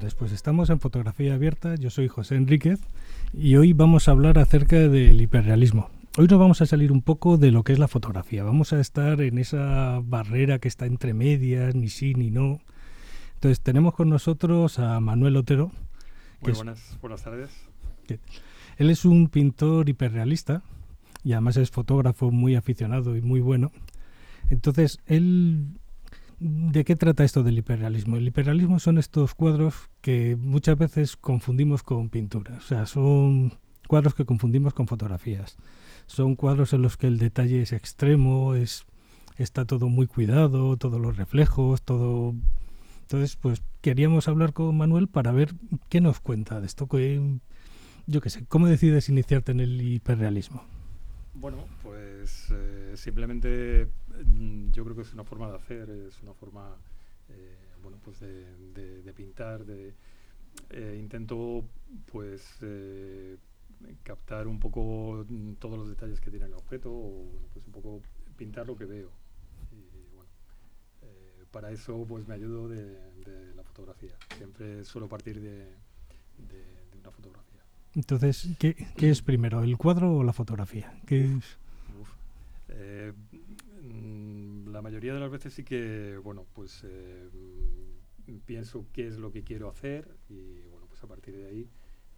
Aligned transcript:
Buenas. 0.00 0.14
Pues 0.14 0.32
estamos 0.32 0.70
en 0.70 0.80
Fotografía 0.80 1.34
Abierta. 1.34 1.74
Yo 1.74 1.90
soy 1.90 2.08
José 2.08 2.36
Enríquez 2.36 2.80
y 3.34 3.56
hoy 3.56 3.74
vamos 3.74 4.08
a 4.08 4.12
hablar 4.12 4.38
acerca 4.38 4.76
del 4.88 5.20
hiperrealismo. 5.20 5.90
Hoy 6.16 6.26
nos 6.26 6.38
vamos 6.38 6.62
a 6.62 6.66
salir 6.66 6.90
un 6.90 7.02
poco 7.02 7.36
de 7.36 7.50
lo 7.50 7.64
que 7.64 7.74
es 7.74 7.78
la 7.78 7.86
fotografía. 7.86 8.42
Vamos 8.42 8.72
a 8.72 8.80
estar 8.80 9.20
en 9.20 9.36
esa 9.36 10.00
barrera 10.02 10.58
que 10.58 10.68
está 10.68 10.86
entre 10.86 11.12
medias, 11.12 11.74
ni 11.74 11.90
sí 11.90 12.14
ni 12.14 12.30
no. 12.30 12.60
Entonces 13.34 13.60
tenemos 13.60 13.92
con 13.92 14.08
nosotros 14.08 14.78
a 14.78 15.00
Manuel 15.00 15.36
Otero. 15.36 15.70
Muy 16.40 16.52
buenas, 16.52 16.96
buenas 17.02 17.22
tardes. 17.22 17.50
él 18.78 18.88
es 18.88 19.04
un 19.04 19.28
pintor 19.28 19.90
hiperrealista 19.90 20.62
y 21.24 21.32
además 21.32 21.58
es 21.58 21.70
fotógrafo 21.70 22.30
muy 22.30 22.54
aficionado 22.54 23.18
y 23.18 23.20
muy 23.20 23.40
bueno. 23.40 23.70
Entonces, 24.48 24.98
él 25.04 25.78
¿De 26.40 26.84
qué 26.84 26.96
trata 26.96 27.22
esto 27.22 27.42
del 27.42 27.58
hiperrealismo? 27.58 28.16
El 28.16 28.26
hiperrealismo 28.26 28.78
son 28.78 28.96
estos 28.96 29.34
cuadros 29.34 29.90
que 30.00 30.36
muchas 30.36 30.78
veces 30.78 31.18
confundimos 31.18 31.82
con 31.82 32.08
pinturas. 32.08 32.64
O 32.64 32.66
sea, 32.66 32.86
son 32.86 33.52
cuadros 33.86 34.14
que 34.14 34.24
confundimos 34.24 34.72
con 34.72 34.86
fotografías. 34.86 35.58
Son 36.06 36.36
cuadros 36.36 36.72
en 36.72 36.80
los 36.80 36.96
que 36.96 37.08
el 37.08 37.18
detalle 37.18 37.60
es 37.60 37.74
extremo, 37.74 38.54
es, 38.54 38.86
está 39.36 39.66
todo 39.66 39.90
muy 39.90 40.06
cuidado, 40.06 40.78
todos 40.78 40.98
los 40.98 41.18
reflejos, 41.18 41.82
todo... 41.82 42.34
Entonces, 43.02 43.36
pues 43.36 43.62
queríamos 43.82 44.26
hablar 44.26 44.54
con 44.54 44.74
Manuel 44.78 45.08
para 45.08 45.32
ver 45.32 45.54
qué 45.90 46.00
nos 46.00 46.20
cuenta 46.20 46.58
de 46.58 46.66
esto. 46.66 46.86
Que, 46.86 47.38
yo 48.06 48.22
qué 48.22 48.30
sé, 48.30 48.46
¿cómo 48.46 48.66
decides 48.66 49.10
iniciarte 49.10 49.52
en 49.52 49.60
el 49.60 49.82
hiperrealismo? 49.82 50.64
Bueno, 51.40 51.66
pues 51.82 52.48
eh, 52.50 52.92
simplemente 52.96 53.88
mm, 54.26 54.72
yo 54.72 54.84
creo 54.84 54.94
que 54.94 55.00
es 55.00 55.14
una 55.14 55.24
forma 55.24 55.48
de 55.48 55.56
hacer, 55.56 55.88
es 55.88 56.20
una 56.22 56.34
forma 56.34 56.76
eh, 57.30 57.56
bueno, 57.82 57.96
pues 58.04 58.20
de, 58.20 59.12
pintar, 59.16 59.64
de 59.64 59.94
eh, 60.68 60.98
intento 61.00 61.64
pues 62.12 62.58
captar 64.02 64.48
un 64.48 64.60
poco 64.60 65.24
mm, 65.26 65.54
todos 65.54 65.78
los 65.78 65.88
detalles 65.88 66.20
que 66.20 66.30
tiene 66.30 66.44
el 66.44 66.52
objeto 66.52 66.92
o 66.92 67.24
pues 67.54 67.66
un 67.66 67.72
poco 67.72 68.02
pintar 68.36 68.66
lo 68.66 68.76
que 68.76 68.84
veo. 68.84 69.08
Y 69.72 70.14
bueno, 70.14 70.28
para 71.50 71.70
eso 71.70 72.04
pues 72.06 72.28
me 72.28 72.34
ayudo 72.34 72.68
de, 72.68 73.54
la 73.56 73.64
fotografía. 73.64 74.14
Siempre 74.36 74.84
suelo 74.84 75.08
partir 75.08 75.40
de 75.40 75.74
una 77.00 77.10
fotografía. 77.10 77.49
Entonces, 77.94 78.48
¿qué, 78.58 78.76
es 78.98 79.22
primero, 79.22 79.62
el 79.62 79.76
cuadro 79.76 80.18
o 80.18 80.24
la 80.24 80.32
fotografía? 80.32 80.92
Eh, 82.68 83.12
mm, 83.82 84.68
la 84.68 84.80
mayoría 84.80 85.12
de 85.12 85.20
las 85.20 85.30
veces 85.30 85.52
sí 85.52 85.64
que, 85.64 86.16
bueno, 86.22 86.46
pues 86.54 86.84
eh, 86.84 87.28
pienso 88.46 88.86
qué 88.92 89.08
es 89.08 89.18
lo 89.18 89.32
que 89.32 89.42
quiero 89.42 89.68
hacer 89.68 90.08
y, 90.28 90.62
bueno, 90.70 90.86
pues 90.86 91.02
a 91.02 91.08
partir 91.08 91.36
de 91.36 91.46
ahí 91.46 91.68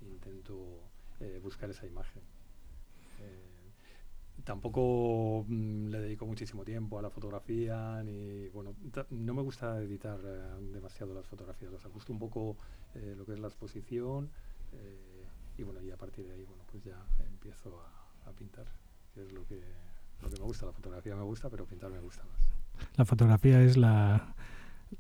intento 0.03 0.81
eh, 1.21 1.41
buscar 1.43 1.71
esa 1.71 1.87
imagen. 1.87 2.23
tampoco 4.45 5.47
mm, 5.49 5.87
le 5.89 6.01
dedico 6.01 6.27
muchísimo 6.27 6.65
tiempo 6.65 6.99
a 6.99 7.03
la 7.03 7.09
fotografía, 7.09 8.03
ni, 8.05 8.49
bueno, 8.49 8.75
no 9.11 9.33
me 9.33 9.41
gusta 9.41 9.81
editar 9.81 10.21
demasiado 10.61 11.15
las 11.15 11.27
fotografías, 11.27 11.73
las 11.73 11.85
ajusto 11.87 12.13
un 12.13 12.19
poco 12.19 12.57
lo 13.17 13.25
que 13.25 13.33
es 13.33 13.39
la 13.39 13.49
exposición 13.49 14.29
y 15.63 15.65
bueno, 15.65 15.81
y 15.81 15.91
a 15.93 15.97
partir 15.97 16.27
de 16.27 16.35
ahí, 16.35 16.45
bueno, 16.45 16.65
pues 16.71 16.83
ya 16.83 17.07
empiezo 17.25 17.81
a, 18.27 18.33
pintar, 18.33 18.67
que 19.15 19.23
es 19.23 19.33
lo 19.33 19.47
que, 19.47 19.61
lo 20.21 20.29
que 20.29 20.37
me 20.39 20.45
gusta. 20.45 20.67
La 20.67 20.73
fotografía 20.73 21.15
me 21.15 21.23
gusta, 21.23 21.49
pero 21.49 21.67
pintar 21.67 21.91
me 21.91 22.01
gusta 22.01 22.25
más. 22.25 22.53
La 22.97 23.05
fotografía 23.05 23.63
es 23.63 23.77
la, 23.77 24.35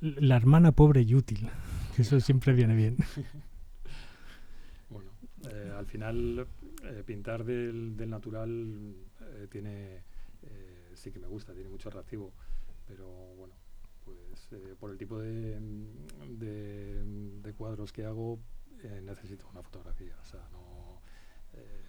la 0.01 0.37
hermana 0.37 0.71
pobre 0.71 1.03
y 1.03 1.15
útil, 1.15 1.51
que 1.97 2.03
eso 2.03 2.21
siempre 2.21 2.53
viene 2.53 2.77
bien. 2.77 2.97
bueno, 4.91 5.11
eh, 5.51 5.73
al 5.77 5.87
final 5.87 6.47
eh, 6.85 7.03
pintar 7.05 7.45
del, 7.45 7.97
del 7.97 8.11
natural 8.11 8.95
eh, 9.21 9.49
tiene, 9.51 10.03
sí 10.95 11.11
que 11.11 11.19
me 11.19 11.27
gusta, 11.27 11.55
tiene 11.55 11.71
mucho 11.71 11.89
atractivo, 11.89 12.33
pero 12.87 13.09
bueno, 13.37 13.55
pues 14.05 14.49
por 14.79 14.91
el 14.93 14.99
tipo 14.99 15.19
de, 15.19 15.59
de, 16.29 17.03
de 17.43 17.53
cuadros 17.55 17.93
que 17.93 18.05
hago, 18.05 18.39
eh, 18.85 19.01
necesito 19.03 19.49
una 19.51 19.63
fotografía. 19.63 20.15
O 20.21 20.25
sea, 20.25 20.41
no, 20.53 21.01
eh, 21.55 21.83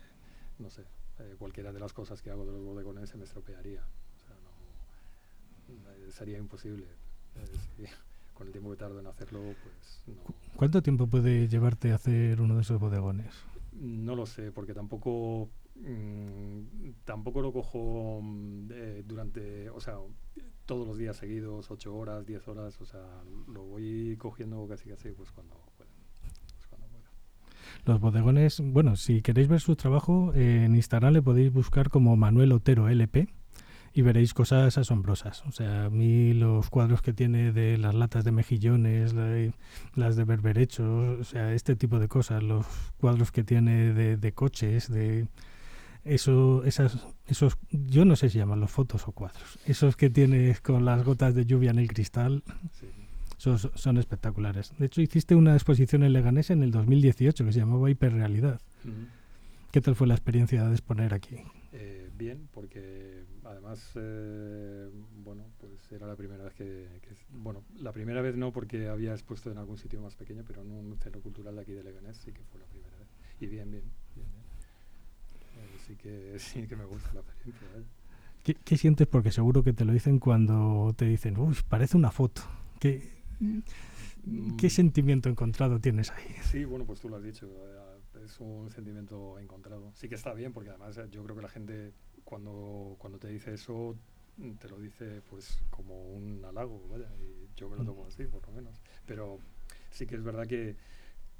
no 0.59 0.69
sé, 0.69 0.83
eh, 1.19 1.35
cualquiera 1.37 1.71
de 1.71 1.79
las 1.79 1.93
cosas 1.93 2.21
que 2.21 2.29
hago 2.29 2.45
de 2.45 2.51
los 2.51 2.63
bodegones 2.63 3.09
se 3.09 3.17
me 3.17 3.25
estropearía. 3.25 3.81
O 3.81 4.19
sea, 4.19 4.35
no, 5.67 6.11
sería 6.11 6.37
imposible. 6.37 6.85
con 8.33 8.47
el 8.47 8.53
tiempo 8.53 8.71
que 8.71 8.77
tardo 8.77 8.99
en 8.99 9.07
hacerlo, 9.07 9.39
pues 9.41 10.03
no. 10.07 10.23
¿Cuánto 10.55 10.81
tiempo 10.81 11.07
puede 11.07 11.47
llevarte 11.47 11.91
a 11.91 11.95
hacer 11.95 12.41
uno 12.41 12.55
de 12.55 12.61
esos 12.61 12.79
bodegones? 12.79 13.33
No 13.73 14.15
lo 14.15 14.25
sé, 14.25 14.51
porque 14.51 14.73
tampoco 14.73 15.49
mm, 15.75 16.91
tampoco 17.05 17.41
lo 17.41 17.51
cojo 17.51 18.21
mm, 18.21 18.67
durante, 19.05 19.69
o 19.69 19.79
sea, 19.79 19.97
todos 20.65 20.87
los 20.87 20.97
días 20.97 21.17
seguidos, 21.17 21.69
ocho 21.71 21.95
horas, 21.95 22.25
diez 22.25 22.47
horas, 22.47 22.79
o 22.81 22.85
sea, 22.85 23.23
lo 23.47 23.63
voy 23.63 24.15
cogiendo 24.17 24.67
casi 24.67 24.89
casi 24.89 25.09
pues 25.11 25.31
cuando 25.31 25.55
los 27.85 27.99
bodegones, 27.99 28.61
bueno, 28.63 28.95
si 28.95 29.21
queréis 29.21 29.47
ver 29.47 29.59
su 29.59 29.75
trabajo, 29.75 30.33
en 30.35 30.75
Instagram 30.75 31.13
le 31.13 31.21
podéis 31.21 31.51
buscar 31.51 31.89
como 31.89 32.15
Manuel 32.15 32.51
Otero 32.51 32.89
LP 32.89 33.27
y 33.93 34.01
veréis 34.01 34.33
cosas 34.33 34.77
asombrosas. 34.77 35.43
O 35.47 35.51
sea, 35.51 35.85
a 35.85 35.89
mí 35.89 36.33
los 36.33 36.69
cuadros 36.69 37.01
que 37.01 37.13
tiene 37.13 37.51
de 37.51 37.77
las 37.77 37.93
latas 37.93 38.23
de 38.23 38.31
mejillones, 38.31 39.13
las 39.95 40.15
de 40.15 40.23
berberechos, 40.23 41.19
o 41.19 41.23
sea, 41.23 41.53
este 41.53 41.75
tipo 41.75 41.99
de 41.99 42.07
cosas, 42.07 42.41
los 42.41 42.65
cuadros 42.97 43.31
que 43.31 43.43
tiene 43.43 43.93
de, 43.93 44.31
coches, 44.33 44.91
de 44.91 45.27
eso, 46.03 46.63
esas, 46.65 47.05
esos, 47.27 47.57
yo 47.69 48.03
no 48.03 48.15
sé 48.15 48.29
si 48.29 48.39
llaman 48.39 48.59
los 48.59 48.71
fotos 48.71 49.07
o 49.07 49.11
cuadros, 49.11 49.59
esos 49.65 49.95
que 49.95 50.09
tiene 50.09 50.55
con 50.63 50.85
las 50.85 51.03
gotas 51.03 51.35
de 51.35 51.45
lluvia 51.45 51.71
en 51.71 51.79
el 51.79 51.87
cristal 51.87 52.43
son, 53.43 53.97
espectaculares. 53.97 54.73
De 54.77 54.85
hecho, 54.85 55.01
hiciste 55.01 55.35
una 55.35 55.53
exposición 55.53 56.03
en 56.03 56.13
Leganés 56.13 56.49
en 56.49 56.63
el 56.63 56.71
2018 56.71 57.45
que 57.45 57.51
se 57.51 57.59
llamaba 57.59 57.89
Hiperrealidad. 57.89 58.61
¿Qué 59.71 59.81
tal 59.81 59.95
fue 59.95 60.07
la 60.07 60.13
experiencia 60.13 60.63
de 60.65 60.71
exponer 60.71 61.13
aquí? 61.13 61.37
Eh, 61.71 62.09
bien, 62.17 62.47
porque 62.53 63.23
además, 63.43 63.91
eh, 63.95 64.89
bueno, 65.23 65.43
pues 65.59 65.91
era 65.91 66.07
la 66.07 66.15
primera 66.15 66.43
vez 66.43 66.53
que, 66.53 66.87
bueno, 67.31 67.63
la 67.79 67.91
primera 67.91 68.21
vez 68.21 68.35
no 68.35 68.53
porque 68.53 68.87
había 68.87 69.11
expuesto 69.11 69.51
en 69.51 69.57
algún 69.57 69.77
sitio 69.77 69.99
más 69.99 70.15
pequeño, 70.15 70.43
pero 70.47 70.61
en 70.61 70.71
un 70.71 70.97
centro 70.99 71.21
cultural 71.21 71.55
de 71.55 71.61
aquí 71.61 71.73
de 71.73 71.83
Leganés 71.83 72.17
sí 72.17 72.31
que 72.31 72.43
fue 72.43 72.59
la 72.59 72.67
primera 72.67 72.95
vez. 72.97 73.07
Y 73.41 73.47
bien, 73.47 73.71
bien, 73.71 73.83
bien, 74.15 74.27
bien. 74.31 75.65
Eh, 75.65 75.77
sí, 75.85 75.95
que, 75.95 76.35
sí 76.39 76.67
que 76.67 76.75
me 76.75 76.85
gusta 76.85 77.11
la 77.13 77.21
experiencia. 77.21 77.67
¿Qué, 78.43 78.55
¿Qué, 78.55 78.77
sientes? 78.77 79.07
Porque 79.07 79.31
seguro 79.31 79.63
que 79.63 79.73
te 79.73 79.85
lo 79.85 79.93
dicen 79.93 80.19
cuando 80.19 80.93
te 80.95 81.05
dicen, 81.05 81.37
uy, 81.37 81.55
parece 81.67 81.97
una 81.97 82.11
foto. 82.11 82.43
¿Qué, 82.79 83.22
¿Qué 84.57 84.69
sentimiento 84.69 85.29
encontrado 85.29 85.79
tienes 85.79 86.09
ahí? 86.11 86.35
Sí, 86.43 86.63
bueno, 86.63 86.85
pues 86.85 87.01
tú 87.01 87.09
lo 87.09 87.17
has 87.17 87.23
dicho, 87.23 87.47
eh, 87.47 88.23
es 88.23 88.39
un 88.39 88.71
sentimiento 88.71 89.37
encontrado. 89.39 89.91
Sí 89.95 90.07
que 90.07 90.15
está 90.15 90.33
bien, 90.33 90.53
porque 90.53 90.69
además 90.69 90.97
eh, 90.97 91.07
yo 91.11 91.23
creo 91.23 91.35
que 91.35 91.41
la 91.41 91.49
gente 91.49 91.93
cuando, 92.23 92.95
cuando 92.99 93.19
te 93.19 93.27
dice 93.27 93.53
eso, 93.53 93.97
te 94.59 94.69
lo 94.69 94.79
dice 94.79 95.21
pues 95.29 95.59
como 95.69 96.09
un 96.13 96.43
halago, 96.45 96.87
vaya, 96.89 97.07
y 97.19 97.49
yo 97.55 97.69
me 97.69 97.75
lo 97.75 97.83
tomo 97.83 98.05
así, 98.07 98.23
por 98.25 98.45
lo 98.47 98.53
menos. 98.53 98.81
Pero 99.05 99.39
sí 99.91 100.05
que 100.05 100.15
es 100.15 100.23
verdad 100.23 100.47
que, 100.47 100.75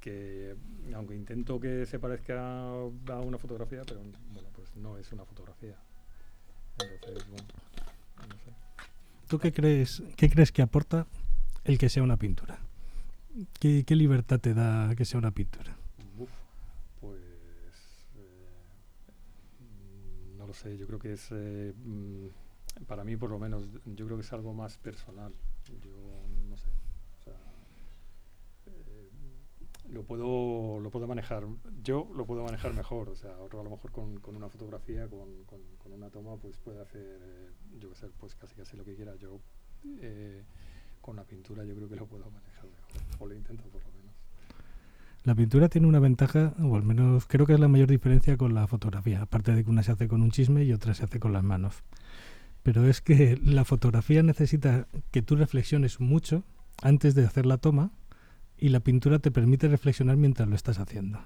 que 0.00 0.54
aunque 0.94 1.14
intento 1.14 1.58
que 1.58 1.86
se 1.86 1.98
parezca 1.98 2.70
a 2.70 3.20
una 3.20 3.38
fotografía, 3.38 3.82
pero 3.86 4.02
bueno, 4.32 4.48
pues 4.54 4.76
no 4.76 4.98
es 4.98 5.10
una 5.12 5.24
fotografía. 5.24 5.76
Entonces, 6.78 7.28
bueno, 7.28 7.44
no 8.28 8.38
sé. 8.38 8.50
¿Tú 9.28 9.38
qué 9.38 9.52
crees, 9.52 10.02
qué 10.16 10.28
crees 10.28 10.52
que 10.52 10.60
aporta 10.60 11.06
el 11.64 11.78
que 11.78 11.88
sea 11.88 12.02
una 12.02 12.16
pintura? 12.16 12.58
¿Qué, 13.58 13.84
libertad 13.88 14.38
te 14.38 14.54
da 14.54 14.94
que 14.94 15.04
sea 15.04 15.18
una 15.18 15.32
pintura? 15.32 15.76
pues 17.00 17.20
eh, 18.16 18.50
no 20.38 20.46
lo 20.46 20.54
sé, 20.54 20.78
yo 20.78 20.86
creo 20.86 20.98
que 21.00 21.14
es, 21.14 21.28
eh, 21.32 21.74
para 22.86 23.02
mí 23.02 23.16
por 23.16 23.30
lo 23.30 23.38
menos, 23.38 23.66
yo 23.86 24.06
creo 24.06 24.16
que 24.16 24.22
es 24.22 24.32
algo 24.32 24.54
más 24.54 24.78
personal. 24.78 25.32
Yo 25.82 25.90
no 26.48 26.56
sé, 26.56 26.68
eh, 28.66 29.10
lo 29.88 30.04
puedo 30.04 30.78
lo 30.80 30.90
puedo 30.90 31.06
manejar 31.06 31.44
yo 31.82 32.08
lo 32.14 32.24
puedo 32.24 32.44
manejar 32.44 32.72
mejor 32.74 33.08
o 33.08 33.16
sea 33.16 33.36
otro 33.38 33.60
a 33.60 33.64
lo 33.64 33.70
mejor 33.70 33.90
con, 33.90 34.20
una 34.34 34.48
fotografía 34.48 35.08
con, 35.08 35.44
con, 35.44 35.92
una 35.92 36.10
toma 36.10 36.36
pues 36.36 36.58
puede 36.58 36.80
hacer 36.80 37.52
yo 37.78 37.90
qué 37.90 37.96
sé 37.96 38.08
pues 38.18 38.34
casi 38.34 38.54
casi 38.54 38.76
lo 38.76 38.84
que 38.84 38.94
quiera 38.94 39.14
yo 39.16 39.40
con 41.04 41.16
la 41.16 41.24
pintura 41.24 41.62
yo 41.64 41.74
creo 41.74 41.86
que 41.86 41.96
lo 41.96 42.06
puedo 42.06 42.30
manejar 42.30 42.64
mejor, 42.64 43.18
o 43.18 43.26
lo 43.26 43.34
intento 43.34 43.68
por 43.68 43.82
lo 43.84 43.92
menos. 43.92 44.14
La 45.24 45.34
pintura 45.34 45.68
tiene 45.68 45.86
una 45.86 45.98
ventaja, 45.98 46.54
o 46.62 46.76
al 46.76 46.82
menos 46.82 47.26
creo 47.26 47.44
que 47.44 47.52
es 47.52 47.60
la 47.60 47.68
mayor 47.68 47.88
diferencia 47.88 48.38
con 48.38 48.54
la 48.54 48.66
fotografía, 48.66 49.20
aparte 49.20 49.52
de 49.52 49.64
que 49.64 49.70
una 49.70 49.82
se 49.82 49.92
hace 49.92 50.08
con 50.08 50.22
un 50.22 50.30
chisme 50.30 50.64
y 50.64 50.72
otra 50.72 50.94
se 50.94 51.04
hace 51.04 51.20
con 51.20 51.34
las 51.34 51.44
manos. 51.44 51.82
Pero 52.62 52.86
es 52.88 53.02
que 53.02 53.38
la 53.44 53.66
fotografía 53.66 54.22
necesita 54.22 54.88
que 55.10 55.20
tú 55.20 55.36
reflexiones 55.36 56.00
mucho 56.00 56.42
antes 56.80 57.14
de 57.14 57.26
hacer 57.26 57.44
la 57.44 57.58
toma 57.58 57.90
y 58.56 58.70
la 58.70 58.80
pintura 58.80 59.18
te 59.18 59.30
permite 59.30 59.68
reflexionar 59.68 60.16
mientras 60.16 60.48
lo 60.48 60.56
estás 60.56 60.78
haciendo. 60.78 61.18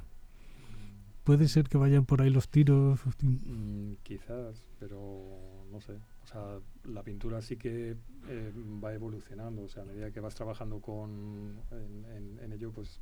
¿Puede 1.23 1.47
ser 1.47 1.69
que 1.69 1.79
vayan 1.79 2.05
por 2.05 2.21
ahí 2.21 2.31
los 2.31 2.49
tiros? 2.49 2.99
Mm, 3.23 3.93
quizás, 4.03 4.61
pero 4.81 5.58
no 5.71 5.81
sé. 5.81 5.95
O 6.23 6.27
sea, 6.27 6.61
la 6.85 7.03
pintura 7.03 7.41
sí 7.43 7.57
que 7.57 7.97
eh, 8.29 8.53
va 8.83 8.93
evolucionando. 8.95 9.63
O 9.63 9.69
sea, 9.69 9.83
a 9.83 9.87
medida 9.87 10.11
que 10.11 10.21
vas 10.21 10.35
trabajando 10.35 10.81
con, 10.81 11.61
en, 11.71 12.53
ello, 12.53 12.73
pues 12.73 13.01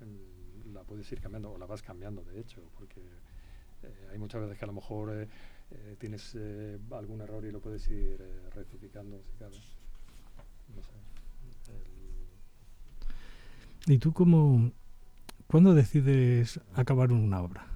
em, 0.00 0.72
la 0.72 0.82
puedes 0.82 1.10
ir 1.12 1.20
cambiando 1.20 1.52
o 1.52 1.58
la 1.58 1.66
vas 1.66 1.82
cambiando, 1.82 2.22
de 2.24 2.40
hecho, 2.40 2.62
porque 2.78 3.00
eh, 3.82 4.08
hay 4.10 4.18
muchas 4.18 4.40
veces 4.40 4.58
que 4.58 4.64
a 4.64 4.68
lo 4.68 4.74
mejor 4.74 5.12
eh, 5.12 5.96
tienes 5.98 6.36
algún 6.90 7.20
error 7.20 7.44
y 7.44 7.50
lo 7.50 7.60
puedes 7.60 7.88
ir 7.90 8.22
rectificando, 8.54 9.22
si 9.22 9.32
cabe. 9.38 9.56
No 10.74 10.82
sé. 10.82 10.90
¿Y 13.86 13.98
tú 13.98 14.12
cómo, 14.12 14.72
cuándo 15.46 15.74
decides 15.74 16.58
acabar 16.74 17.12
una 17.12 17.42
obra? 17.42 17.66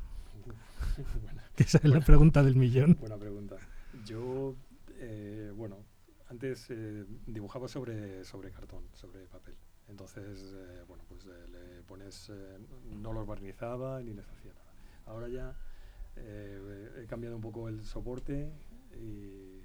Esa 1.56 1.78
es 1.78 1.84
la 1.84 2.00
pregunta 2.00 2.42
del 2.42 2.56
millón. 2.56 2.96
Buena 3.00 3.16
pregunta. 3.16 3.56
Yo, 4.04 4.54
eh, 4.98 5.52
bueno, 5.54 5.84
antes 6.28 6.70
eh, 6.70 7.04
dibujaba 7.26 7.68
sobre, 7.68 8.24
sobre 8.24 8.50
cartón, 8.50 8.84
sobre 8.92 9.26
papel. 9.26 9.56
Entonces, 9.88 10.54
eh, 10.54 10.82
bueno, 10.86 11.04
pues 11.08 11.24
le 11.24 11.82
pones, 11.86 12.30
no 12.84 13.12
los 13.12 13.26
barnizaba 13.26 14.02
ni 14.02 14.12
les 14.12 14.28
hacía 14.28 14.52
nada. 14.52 14.72
Ahora 15.06 15.28
ya 15.28 15.56
he 16.16 17.06
cambiado 17.06 17.36
un 17.36 17.42
poco 17.42 17.68
el 17.68 17.84
soporte 17.84 18.52
y 18.96 19.62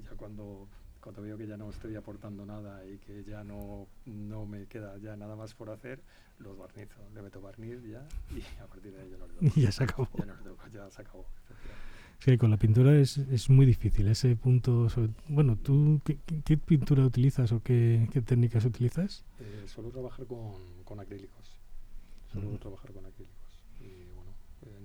ya 0.00 0.10
cuando 0.16 0.68
cuando 1.06 1.22
veo 1.22 1.38
que 1.38 1.46
ya 1.46 1.56
no 1.56 1.70
estoy 1.70 1.94
aportando 1.94 2.44
nada 2.44 2.84
y 2.84 2.98
que 2.98 3.22
ya 3.22 3.44
no, 3.44 3.86
no 4.06 4.44
me 4.44 4.66
queda 4.66 4.98
ya 4.98 5.16
nada 5.16 5.36
más 5.36 5.54
por 5.54 5.70
hacer, 5.70 6.02
los 6.40 6.58
barnizo, 6.58 7.00
le 7.14 7.22
meto 7.22 7.40
barniz 7.40 7.80
ya 7.84 8.04
y 8.34 8.42
a 8.60 8.66
partir 8.66 8.92
de 8.92 9.02
ahí 9.02 9.10
ya 9.10 9.16
no 9.16 9.28
le 9.28 9.34
doy. 9.34 9.52
Y 9.54 9.60
ya 9.62 9.70
se 9.70 9.84
acabó. 9.84 10.08
Ya, 10.18 10.26
no 10.26 10.34
le 10.34 10.42
doy, 10.42 10.56
ya 10.72 10.90
se 10.90 11.02
acabó. 11.02 11.28
Sí, 12.18 12.38
con 12.38 12.50
la 12.50 12.56
pintura 12.56 12.98
es, 12.98 13.18
es 13.18 13.50
muy 13.50 13.66
difícil 13.66 14.08
ese 14.08 14.34
punto. 14.36 14.88
bueno, 15.28 15.56
¿tú 15.56 16.00
qué, 16.04 16.18
qué, 16.44 16.56
pintura 16.56 17.04
utilizas 17.04 17.52
o 17.52 17.62
qué, 17.62 18.08
qué 18.12 18.20
técnicas 18.20 18.64
utilizas? 18.64 19.24
Eh, 19.38 19.64
suelo 19.66 19.90
trabajar 19.90 20.26
con, 20.26 20.82
con 20.84 20.98
acrílicos. 20.98 21.60
Suelo 22.32 22.58
trabajar 22.58 22.92
con 22.92 23.06
acrílicos 23.06 23.46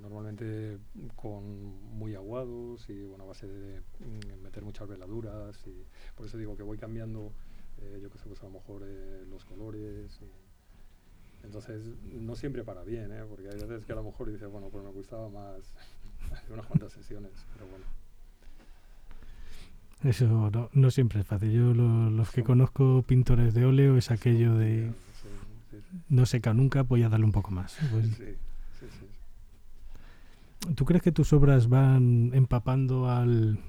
normalmente 0.01 0.79
con 1.15 1.43
muy 1.97 2.15
aguados 2.15 2.89
y 2.89 3.05
bueno, 3.05 3.23
a 3.23 3.27
base 3.27 3.47
de 3.47 3.81
meter 4.41 4.63
muchas 4.63 4.87
veladuras 4.87 5.65
y 5.67 5.85
por 6.15 6.25
eso 6.25 6.37
digo 6.37 6.57
que 6.57 6.63
voy 6.63 6.77
cambiando, 6.77 7.33
eh, 7.79 7.99
yo 8.01 8.09
que 8.09 8.17
sé, 8.17 8.25
pues 8.27 8.41
a 8.41 8.45
lo 8.45 8.51
mejor 8.51 8.83
eh, 8.85 9.25
los 9.29 9.45
colores. 9.45 10.19
entonces, 11.43 11.85
no 12.03 12.35
siempre 12.35 12.63
para 12.63 12.83
bien, 12.83 13.11
¿eh? 13.11 13.23
porque 13.27 13.47
hay 13.47 13.59
veces 13.59 13.85
que 13.85 13.93
a 13.93 13.95
lo 13.95 14.03
mejor 14.03 14.31
dices, 14.31 14.49
bueno, 14.49 14.69
pues 14.69 14.83
me 14.83 14.91
gustaba 14.91 15.29
más 15.29 15.73
unas 16.53 16.65
cuantas 16.65 16.93
sesiones, 16.93 17.31
pero 17.53 17.67
bueno. 17.69 17.85
Eso 20.03 20.49
no, 20.49 20.69
no 20.73 20.91
siempre 20.91 21.21
es 21.21 21.27
fácil. 21.27 21.51
Yo 21.51 21.73
los 21.73 22.31
que 22.31 22.43
conozco 22.43 23.03
pintores 23.03 23.53
de 23.53 23.65
óleo 23.65 23.97
es 23.97 24.09
aquello 24.09 24.55
de 24.55 24.91
no 26.09 26.25
seca 26.25 26.53
nunca, 26.53 26.83
voy 26.83 27.03
a 27.03 27.09
darle 27.09 27.25
un 27.25 27.31
poco 27.31 27.51
más. 27.51 27.77
Pues 27.91 28.07
sí, 28.07 28.35
sí, 28.79 28.85
sí. 28.99 30.73
¿Tú 30.75 30.85
crees 30.85 31.03
que 31.03 31.11
tus 31.11 31.33
obras 31.33 31.67
van 31.69 32.31
empapando 32.33 33.09
al, 33.09 33.59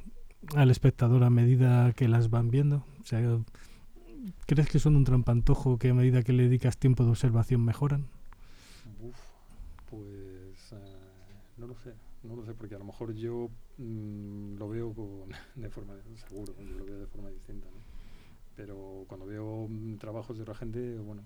al 0.55 0.71
espectador 0.71 1.25
a 1.25 1.31
medida 1.31 1.93
que 1.93 2.09
las 2.09 2.31
van 2.31 2.51
viendo? 2.51 2.85
O 3.01 3.05
sea, 3.05 3.21
¿crees 4.47 4.69
que 4.69 4.79
son 4.79 4.97
un 4.97 5.05
trampantojo 5.05 5.79
que 5.79 5.91
a 5.91 5.95
medida 5.95 6.23
que 6.23 6.33
le 6.33 6.45
dedicas 6.45 6.77
tiempo 6.79 7.05
de 7.05 7.11
observación 7.11 7.65
mejoran? 7.65 8.07
Uf, 9.01 9.17
pues 9.91 10.73
eh, 10.73 10.77
no 11.59 11.67
lo 11.67 11.75
sé, 11.77 11.93
no 12.23 12.37
lo 12.37 12.45
sé, 12.45 12.55
porque 12.55 12.75
a 12.75 12.79
lo 12.79 12.85
mejor 12.85 13.15
yo 13.15 13.51
mm, 13.79 14.57
lo 14.57 14.69
veo 14.69 14.95
de 15.57 15.71
forma, 15.71 15.95
seguro, 16.29 16.55
yo 16.59 16.79
lo 16.79 16.85
veo 16.85 16.99
de 16.99 17.07
forma 17.07 17.31
distinta, 17.31 17.67
¿no? 17.67 17.79
Pero 18.57 19.05
cuando 19.09 19.27
veo 19.27 19.67
mm, 19.69 19.97
trabajos 19.97 20.37
de 20.37 20.43
otra 20.43 20.55
gente, 20.55 20.99
bueno, 20.99 21.23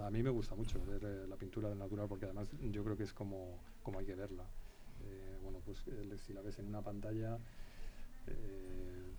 a 0.00 0.10
mí 0.10 0.22
me 0.22 0.30
gusta 0.30 0.54
mucho 0.54 0.84
ver 0.84 1.04
eh, 1.04 1.26
la 1.28 1.36
pintura 1.36 1.68
del 1.68 1.78
natural 1.78 2.08
porque 2.08 2.26
además 2.26 2.48
yo 2.70 2.84
creo 2.84 2.96
que 2.96 3.04
es 3.04 3.12
como, 3.12 3.58
como 3.82 3.98
hay 3.98 4.06
que 4.06 4.14
verla. 4.14 4.44
Eh, 5.04 5.38
bueno, 5.42 5.60
pues 5.64 5.84
si 6.20 6.32
la 6.32 6.40
ves 6.40 6.58
en 6.58 6.66
una 6.66 6.82
pantalla 6.82 7.38
eh, 8.26 9.12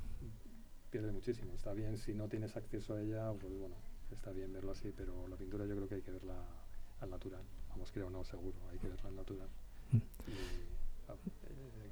pierde 0.89 1.11
muchísimo. 1.11 1.53
Está 1.53 1.73
bien 1.73 1.97
si 1.97 2.13
no 2.13 2.27
tienes 2.27 2.55
acceso 2.55 2.93
a 2.95 3.01
ella, 3.01 3.31
pues 3.33 3.53
bueno, 3.57 3.75
está 4.11 4.31
bien 4.31 4.51
verlo 4.53 4.71
así, 4.71 4.93
pero 4.95 5.27
la 5.27 5.35
pintura 5.35 5.65
yo 5.65 5.75
creo 5.75 5.87
que 5.87 5.95
hay 5.95 6.01
que 6.01 6.11
verla 6.11 6.35
al 6.99 7.09
natural. 7.09 7.43
Vamos, 7.69 7.91
creo, 7.91 8.09
no, 8.09 8.23
seguro, 8.23 8.57
hay 8.71 8.79
que 8.79 8.87
verla 8.87 9.09
al 9.09 9.15
natural. 9.15 9.49
Mm. 9.91 9.97
Y 9.97 10.01
ah, 11.09 11.13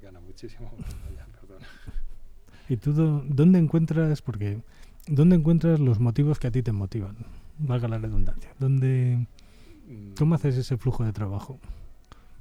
gana 0.02 0.20
muchísimo. 0.20 0.72
¿Y 2.68 2.76
tú 2.76 2.92
dónde 2.92 3.58
encuentras, 3.58 4.22
porque, 4.22 4.62
dónde 5.06 5.36
encuentras 5.36 5.80
los 5.80 6.00
motivos 6.00 6.38
que 6.38 6.46
a 6.46 6.50
ti 6.50 6.62
te 6.62 6.72
motivan? 6.72 7.16
valga 7.58 7.88
la 7.88 7.98
redundancia. 7.98 8.54
¿Dónde, 8.58 9.26
mm. 9.86 10.14
¿Cómo 10.18 10.34
haces 10.34 10.56
ese 10.56 10.76
flujo 10.76 11.04
de 11.04 11.12
trabajo? 11.12 11.58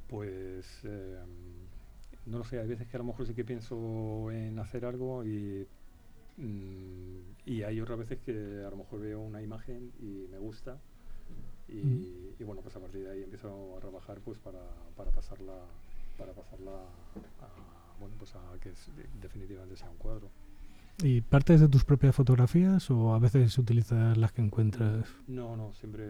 Pues 0.07 0.83
em, 0.83 1.67
no 2.25 2.39
lo 2.39 2.43
sé, 2.43 2.59
hay 2.59 2.67
veces 2.67 2.87
que 2.87 2.97
a 2.97 2.99
lo 2.99 3.05
mejor 3.05 3.27
sí 3.27 3.33
que 3.33 3.43
pienso 3.43 4.31
en 4.31 4.59
hacer 4.59 4.85
algo 4.85 5.25
y, 5.25 5.67
mm, 6.37 7.19
y 7.45 7.63
hay 7.63 7.79
otras 7.81 7.99
veces 7.99 8.19
que 8.19 8.63
a 8.65 8.69
lo 8.69 8.77
mejor 8.77 9.01
veo 9.01 9.21
una 9.21 9.41
imagen 9.41 9.91
y 9.99 10.27
me 10.31 10.37
gusta 10.37 10.77
y, 11.67 11.75
mm. 11.75 12.35
y 12.39 12.43
bueno, 12.43 12.61
pues 12.61 12.75
a 12.75 12.79
partir 12.79 13.03
de 13.03 13.11
ahí 13.11 13.23
empiezo 13.23 13.77
a 13.77 13.79
trabajar 13.79 14.19
pues 14.21 14.39
para, 14.39 14.61
para 14.95 15.11
pasarla 15.11 15.53
para 16.17 16.31
pasarla 16.33 16.71
a, 16.71 17.99
bueno, 17.99 18.15
pues 18.17 18.35
a 18.35 18.39
que 18.61 18.71
definitivamente 19.21 19.77
sea 19.77 19.89
un 19.89 19.97
cuadro. 19.97 20.29
¿Y 21.01 21.21
partes 21.21 21.59
de 21.59 21.67
tus 21.67 21.83
propias 21.83 22.15
fotografías 22.15 22.89
o 22.91 23.15
a 23.15 23.19
veces 23.19 23.57
utilizas 23.57 24.15
las 24.15 24.31
que 24.31 24.41
encuentras? 24.41 25.07
No, 25.27 25.57
no, 25.57 25.73
siempre 25.73 26.05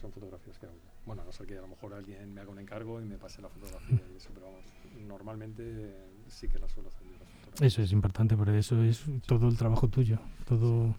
son 0.00 0.12
fotografías 0.12 0.58
que 0.58 0.66
hago. 0.66 0.76
Bueno, 1.06 1.22
a 1.22 1.24
no 1.24 1.32
ser 1.32 1.46
que 1.46 1.58
a 1.58 1.60
lo 1.60 1.66
mejor 1.66 1.94
alguien 1.94 2.32
me 2.32 2.40
haga 2.40 2.50
un 2.50 2.60
encargo 2.60 3.00
y 3.00 3.04
me 3.04 3.18
pase 3.18 3.42
la 3.42 3.48
fotografía 3.48 4.00
y 4.12 4.16
eso, 4.16 4.30
pero 4.32 4.46
vamos, 4.46 4.62
normalmente 5.08 5.96
sí 6.28 6.46
que 6.46 6.58
las 6.60 6.70
suelo 6.70 6.88
hacer 6.88 7.02
yo. 7.08 7.66
Eso 7.66 7.82
es 7.82 7.92
importante, 7.92 8.36
porque 8.36 8.58
eso 8.58 8.80
es 8.82 9.04
todo 9.26 9.48
el 9.48 9.56
trabajo 9.56 9.88
tuyo, 9.88 10.18
todo... 10.46 10.94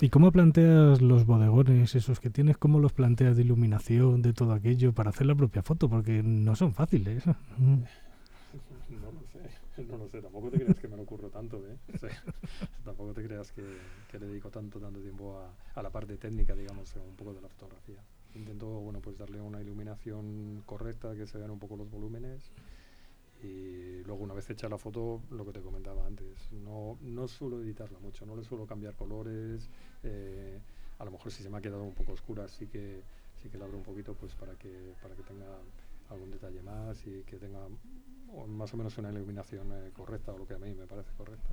¿Y 0.00 0.08
cómo 0.08 0.32
planteas 0.32 1.00
los 1.00 1.26
bodegones, 1.26 1.94
esos 1.94 2.18
que 2.18 2.28
tienes? 2.28 2.56
¿Cómo 2.56 2.80
los 2.80 2.92
planteas 2.92 3.36
de 3.36 3.42
iluminación, 3.42 4.20
de 4.20 4.32
todo 4.32 4.52
aquello, 4.52 4.92
para 4.92 5.10
hacer 5.10 5.26
la 5.26 5.34
propia 5.34 5.62
foto? 5.62 5.88
Porque 5.88 6.22
no 6.22 6.56
son 6.56 6.74
fáciles. 6.74 7.22
no 9.88 9.96
lo 9.96 10.08
sé, 10.08 10.20
tampoco 10.20 10.50
te 10.50 10.58
creas 10.58 10.78
que 10.78 10.88
me 10.88 10.96
lo 10.96 11.02
ocurro 11.02 11.28
tanto, 11.30 11.62
¿eh? 11.66 11.76
tampoco 12.84 13.12
te 13.12 13.24
creas 13.24 13.52
que, 13.52 13.62
le 14.18 14.26
dedico 14.26 14.50
tanto, 14.50 14.78
tanto 14.78 15.00
tiempo 15.00 15.40
a, 15.74 15.82
la 15.82 15.90
parte 15.90 16.16
técnica, 16.16 16.54
digamos, 16.54 16.94
un 16.96 17.16
poco 17.16 17.32
de 17.32 17.40
la 17.40 17.48
fotografía. 17.48 18.02
Intento, 18.34 18.66
bueno, 18.66 19.00
pues 19.00 19.18
darle 19.18 19.40
una 19.40 19.60
iluminación 19.60 20.62
correcta, 20.66 21.14
que 21.14 21.26
se 21.26 21.38
vean 21.38 21.50
un 21.50 21.58
poco 21.58 21.76
los 21.76 21.90
volúmenes 21.90 22.50
y 23.42 24.02
luego 24.04 24.22
una 24.22 24.34
vez 24.34 24.48
hecha 24.50 24.68
la 24.68 24.78
foto, 24.78 25.22
lo 25.30 25.44
que 25.44 25.52
te 25.52 25.60
comentaba 25.60 26.06
antes, 26.06 26.52
no, 26.52 26.98
no 27.00 27.28
suelo 27.28 27.62
editarla 27.62 27.98
mucho, 27.98 28.24
no 28.26 28.36
le 28.36 28.44
suelo 28.44 28.66
cambiar 28.66 28.94
colores, 28.94 29.68
eh, 30.02 30.60
a 30.98 31.04
lo 31.04 31.10
mejor 31.10 31.32
si 31.32 31.42
se 31.42 31.50
me 31.50 31.58
ha 31.58 31.60
quedado 31.60 31.82
un 31.82 31.94
poco 31.94 32.12
oscura 32.12 32.46
sí 32.46 32.66
que 32.68 33.02
sí 33.42 33.48
que 33.48 33.58
la 33.58 33.64
abro 33.64 33.76
un 33.76 33.82
poquito 33.82 34.14
pues 34.14 34.34
para 34.34 34.54
que 34.54 34.94
para 35.02 35.16
que 35.16 35.22
tenga 35.22 35.46
algún 36.10 36.30
detalle 36.30 36.62
más 36.62 37.04
y 37.06 37.22
que 37.22 37.38
tenga 37.38 37.58
más 38.46 38.72
o 38.72 38.76
menos 38.76 38.96
una 38.98 39.10
iluminación 39.10 39.72
eh, 39.72 39.90
correcta 39.92 40.32
o 40.32 40.38
lo 40.38 40.46
que 40.46 40.54
a 40.54 40.58
mí 40.58 40.72
me 40.74 40.86
parece 40.86 41.10
correcta. 41.16 41.50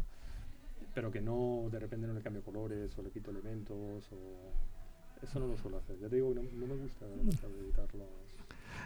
Pero 0.93 1.12
que 1.12 1.22
no 1.22 1.67
de 1.72 1.79
repente 1.79 2.08
no 2.08 2.13
le 2.13 2.22
cambio 2.22 2.43
colores 2.43 2.98
o 2.98 3.01
le 3.01 3.10
quito 3.10 3.31
elementos 3.31 4.08
o 4.12 5.24
eso 5.24 5.39
no 5.39 5.48
lo 5.48 5.58
suelo 5.58 5.77
hacer. 5.77 5.98
Ya 6.00 6.10
te 6.10 6.15
digo 6.15 6.34
no, 6.34 6.43
me 6.43 6.75
gusta 6.75 7.05
editarlos 7.05 8.08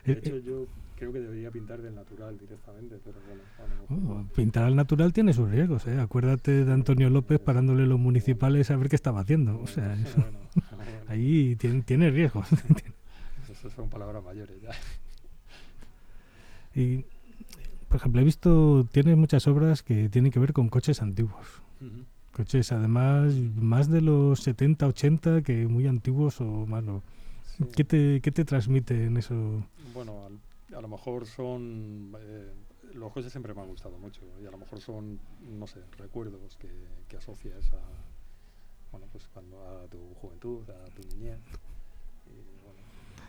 de 0.05 0.13
eh, 0.13 0.17
hecho 0.17 0.35
eh. 0.35 0.43
yo 0.45 0.65
creo 0.95 1.11
que 1.11 1.19
debería 1.19 1.51
pintar 1.51 1.81
del 1.81 1.95
natural 1.95 2.37
directamente 2.37 2.97
pero 3.03 3.17
bueno 3.87 4.21
oh, 4.21 4.33
pintar 4.35 4.63
al 4.63 4.75
natural 4.75 5.13
tiene 5.13 5.33
sus 5.33 5.49
riesgos 5.49 5.87
¿eh? 5.87 5.99
acuérdate 5.99 6.65
de 6.65 6.73
Antonio 6.73 7.09
López 7.09 7.39
parándole 7.39 7.85
los 7.85 7.99
municipales 7.99 8.71
a 8.71 8.77
ver 8.77 8.89
qué 8.89 8.95
estaba 8.95 9.21
haciendo 9.21 9.59
o 9.59 9.67
sea 9.67 9.97
ahí 11.07 11.55
tiene, 11.55 11.81
tiene 11.81 12.09
riesgos 12.11 12.47
esas 13.51 13.73
son 13.73 13.89
palabras 13.89 14.23
mayores 14.23 14.61
ya 14.61 14.71
y 16.75 17.05
por 17.93 17.99
ejemplo, 17.99 18.21
he 18.21 18.23
visto, 18.23 18.87
tienes 18.91 19.15
muchas 19.15 19.45
obras 19.45 19.83
que 19.83 20.09
tienen 20.09 20.31
que 20.31 20.39
ver 20.39 20.51
con 20.51 20.67
coches 20.67 21.03
antiguos. 21.03 21.61
Coches, 22.31 22.71
además, 22.71 23.35
más 23.55 23.87
de 23.87 24.01
los 24.01 24.39
70, 24.39 24.87
80, 24.87 25.43
que 25.43 25.67
muy 25.67 25.85
antiguos 25.85 26.41
o 26.41 26.65
más 26.65 26.83
¿Qué, 27.75 27.83
te, 27.83 28.21
¿Qué 28.21 28.31
te 28.31 28.45
transmite 28.45 29.05
en 29.05 29.17
eso? 29.17 29.65
Bueno, 29.93 30.27
a, 30.75 30.81
lo 30.81 30.87
mejor 30.87 31.25
son... 31.25 32.15
Eh, 32.19 32.53
los 32.93 33.11
coches 33.11 33.31
siempre 33.31 33.53
me 33.53 33.61
han 33.61 33.67
gustado 33.67 33.97
mucho 33.97 34.21
y 34.41 34.45
a 34.45 34.51
lo 34.51 34.57
mejor 34.57 34.79
son, 34.79 35.19
no 35.41 35.65
sé, 35.65 35.79
recuerdos 35.97 36.57
que, 36.57 36.69
que 37.07 37.17
asocias 37.17 37.73
a, 37.73 37.79
bueno, 38.91 39.07
pues 39.11 39.27
cuando 39.33 39.57
a 39.67 39.87
tu 39.87 39.97
juventud, 40.21 40.69
a 40.69 40.85
tu 40.91 41.01
niñez. 41.15 41.39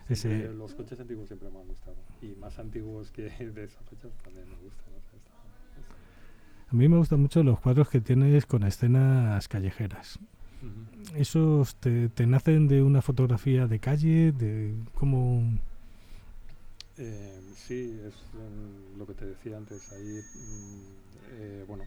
Ese... 0.09 0.53
Los 0.53 0.75
coches 0.75 1.01
antiguos 1.01 1.29
siempre 1.29 1.49
me 1.51 1.59
han 1.59 1.67
gustado. 1.67 1.97
Y 2.21 2.35
más 2.35 2.59
antiguos 2.59 3.11
que 3.11 3.23
de 3.39 3.65
esa 3.65 3.81
fecha 3.85 4.09
también 4.23 4.49
me 4.49 4.57
gustan. 4.57 4.85
A 6.69 6.77
mí 6.77 6.89
me 6.89 6.97
gustan 6.97 7.21
mucho 7.21 7.43
los 7.43 7.61
cuadros 7.61 7.89
que 7.89 8.01
tienes 8.01 8.47
con 8.47 8.65
escenas 8.65 9.47
callejeras. 9.49 10.19
¿Esos 11.15 11.77
te, 11.77 12.09
te, 12.09 12.27
nacen 12.27 12.67
de 12.69 12.83
una 12.83 13.03
fotografía 13.03 13.67
de 13.67 13.79
calle? 13.79 14.33
de 14.33 14.75
¿Cómo...? 14.95 15.43
Eh, 16.97 17.41
sí, 17.57 18.01
es 18.07 18.15
lo 18.97 19.07
que 19.07 19.15
te 19.15 19.27
decía 19.27 19.57
antes. 19.57 19.93
Ahí, 19.93 20.21
mm, 20.35 20.81
eh, 21.33 21.65
bueno, 21.67 21.85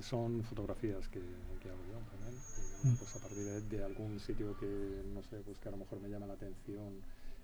son 0.00 0.42
fotografías 0.44 1.08
que, 1.08 1.20
que 1.60 1.68
hago 1.68 1.80
yo 1.90 1.98
también. 2.10 2.34
Mm. 2.84 2.96
Pues 2.96 3.16
a 3.16 3.18
partir 3.18 3.44
de, 3.44 3.84
algún 3.84 4.20
sitio 4.20 4.56
que, 4.58 5.02
no 5.14 5.22
sé, 5.22 5.38
pues 5.44 5.58
que 5.58 5.68
a 5.68 5.72
lo 5.72 5.78
mejor 5.78 6.00
me 6.00 6.08
llama 6.08 6.26
la 6.26 6.34
atención 6.34 6.94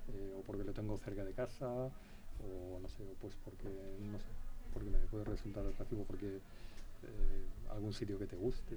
eh, 0.08 0.34
o 0.38 0.42
porque 0.42 0.64
lo 0.64 0.72
tengo 0.72 0.96
cerca 0.98 1.24
de 1.24 1.32
casa 1.32 1.68
o 1.68 2.78
no 2.80 2.88
sé, 2.88 3.02
pues 3.20 3.34
porque, 3.44 3.68
no 4.00 4.18
sé, 4.18 4.24
porque 4.72 4.90
me 4.90 4.98
puede 5.10 5.24
resultar 5.24 5.66
atractivo 5.66 6.04
porque 6.04 6.40
algún 7.70 7.92
sitio 7.92 8.18
que 8.18 8.26
te 8.26 8.36
guste. 8.36 8.76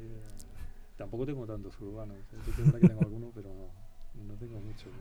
Tampoco 0.99 1.25
tengo 1.25 1.47
tantos 1.47 1.79
urbanos. 1.79 2.17
Yo 2.45 2.53
que 2.53 2.77
tengo 2.77 2.99
alguno, 2.99 3.31
pero 3.33 3.47
no, 3.47 4.27
no 4.27 4.33
tengo 4.33 4.59
muchos. 4.59 4.91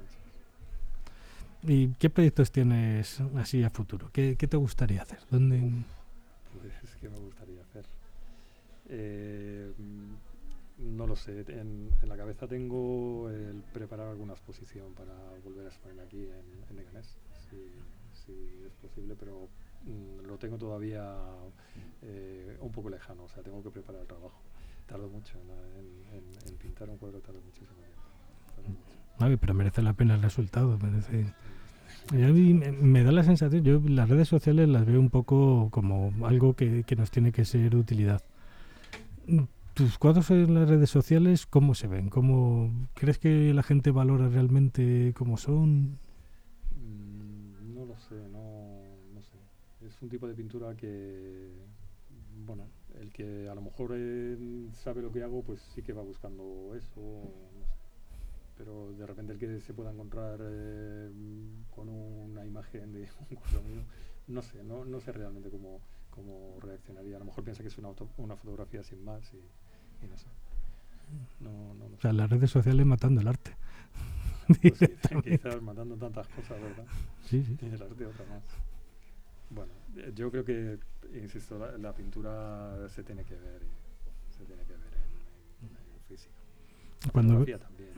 ¿Y 1.64 1.88
qué 1.95 2.09
proyectos 2.09 2.52
tienes 2.52 3.21
así 3.35 3.64
a 3.64 3.71
futuro? 3.71 4.09
¿Qué, 4.12 4.37
qué 4.37 4.47
te 4.47 4.57
gustaría 4.57 5.02
hacer? 5.02 5.19
¿Dónde? 5.28 5.59
pues, 6.62 6.97
¿qué 7.00 7.09
me 7.09 7.19
gustaría 7.19 7.61
hacer? 7.62 7.85
Eh, 8.90 9.73
no 10.78 11.05
lo 11.09 11.17
sé. 11.17 11.40
En, 11.49 11.90
en, 12.00 12.09
la 12.09 12.17
cabeza 12.17 12.47
tengo 12.47 13.28
el 13.28 13.64
preparar 13.73 14.07
alguna 14.07 14.35
exposición 14.35 14.95
para 14.95 15.14
volver 15.45 15.67
a 15.67 15.69
exponer 15.69 15.99
aquí 15.99 16.23
en, 16.23 16.71
en 16.71 16.76
Leganés, 16.76 17.17
si, 17.50 17.57
si, 18.12 18.33
es 18.64 18.73
posible, 18.75 19.17
pero 19.19 19.49
mm, 19.85 20.26
lo 20.28 20.38
tengo 20.38 20.59
todavía 20.59 21.12
eh, 22.02 22.57
un 22.61 22.71
poco 22.71 22.88
lejano. 22.88 23.25
O 23.25 23.28
sea, 23.28 23.43
tengo 23.43 23.61
que 23.64 23.71
preparar 23.71 24.02
el 24.02 24.07
trabajo. 24.07 24.40
Tardo 24.88 25.09
mucho 25.09 25.38
en, 25.78 26.49
en 26.49 26.57
pintar 26.57 26.88
un 26.88 26.97
cuadro, 26.97 27.21
tardo 27.21 27.40
muchísimo 27.42 27.76
tiempo. 29.18 29.38
Pero 29.40 29.54
merece 29.54 29.83
la 29.83 29.92
pena 29.92 30.14
el 30.14 30.23
resultado. 30.23 30.78
Merece. 30.78 31.26
a 32.11 32.33
mí 32.33 32.54
me, 32.54 33.04
da 33.04 33.12
la 33.12 33.23
sensación, 33.23 33.62
yo 33.62 33.80
las 33.87 34.09
redes 34.09 34.28
sociales 34.28 34.68
las 34.68 34.87
veo 34.87 34.99
un 34.99 35.11
poco 35.11 35.68
como 35.71 36.12
algo 36.26 36.54
que, 36.54 36.85
que, 36.85 36.97
nos 36.97 37.11
tiene 37.11 37.33
que 37.33 37.45
ser 37.45 37.71
de 37.71 37.76
utilidad. 37.76 38.23
¿Tus 39.75 39.99
cuadros 39.99 40.30
en 40.30 40.54
las 40.54 40.68
redes 40.68 40.90
sociales 40.90 41.47
cómo 41.47 41.75
se 41.75 41.87
ven? 41.87 42.09
¿Cómo, 42.09 42.88
¿Crees 42.95 43.18
que 43.18 43.52
la 43.52 43.62
gente 43.62 43.90
valora 43.90 44.28
realmente 44.28 45.12
cómo 45.14 45.37
son? 45.37 45.99
Mm, 46.75 47.75
no 47.75 47.85
lo 47.85 47.97
sé, 47.99 48.16
no, 48.33 48.80
no 49.14 49.23
sé. 49.23 49.37
Es 49.87 50.00
un 50.00 50.09
tipo 50.09 50.26
de 50.26 50.35
pintura 50.35 50.75
que, 50.75 51.52
bueno, 52.47 52.64
el 53.00 53.11
que 53.12 53.49
a 53.49 53.55
lo 53.55 53.62
mejor 53.62 53.93
eh, 53.95 54.37
sabe 54.75 55.02
lo 55.02 55.12
que 55.12 55.23
hago, 55.23 55.43
pues 55.43 55.61
sí 55.75 55.83
que 55.83 55.93
va 55.93 56.02
buscando 56.02 56.75
eso, 56.75 57.00
no 57.00 57.64
sé 57.64 57.78
pero 58.59 58.93
de 58.93 59.07
repente 59.07 59.33
el 59.33 59.38
que 59.38 59.61
se 59.61 59.73
pueda 59.73 59.93
encontrar 59.93 60.40
eh, 60.43 61.11
con 61.75 61.88
una 61.88 62.45
imagen 62.45 62.93
de 62.93 63.09
un 63.31 63.37
cuadro 63.37 63.62
mío, 63.62 63.83
no 64.26 64.43
sé, 64.43 64.62
no, 64.64 64.85
no 64.85 65.00
sé 65.00 65.12
realmente 65.12 65.49
cómo, 65.49 65.81
cómo, 66.11 66.59
reaccionaría. 66.61 67.17
A 67.17 67.21
lo 67.21 67.26
mejor 67.26 67.45
piensa 67.45 67.62
que 67.62 67.69
es 67.69 67.78
una, 67.78 67.88
una 68.19 68.37
fotografía 68.37 68.83
sin 68.83 69.02
más 69.05 69.33
y, 69.33 70.07
no 70.07 70.19
sé. 70.19 70.26
No, 71.40 71.75
no, 71.75 71.87
o 71.87 72.00
sea, 72.02 72.12
las 72.12 72.28
redes 72.28 72.50
sociales 72.50 72.85
matando 72.85 73.21
el 73.23 73.28
arte. 73.28 73.57
Pues 74.49 74.78
quizás 75.25 75.61
matando 75.61 75.95
tantas 75.97 76.26
cosas, 76.28 76.59
¿verdad? 76.59 76.87
Sí, 77.26 77.45
sí. 77.45 77.55
Tiene 77.57 77.75
el 77.75 77.83
arte 77.83 78.07
otra 78.07 78.25
más. 78.25 78.43
Bueno, 79.50 79.75
yo 80.14 80.31
creo 80.31 80.45
que, 80.45 80.78
insisto, 81.14 81.59
la, 81.78 81.95
pintura 81.95 82.88
se 82.88 83.02
tiene 83.02 83.25
que 83.25 83.35
ver, 83.35 83.62
se 84.31 84.45
tiene 84.45 84.62
que 84.62 84.73
ver 84.73 84.95
en, 85.62 85.69
en, 85.69 86.00
físico. 86.09 86.35
La 87.05 87.12
Cuando, 87.12 87.33
fotografía 87.35 87.59
también 87.59 87.88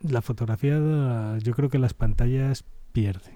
la 0.00 0.22
fotografía, 0.22 1.38
yo 1.38 1.54
creo 1.54 1.68
que 1.68 1.78
las 1.78 1.94
pantallas 1.94 2.64
pierden. 2.92 3.34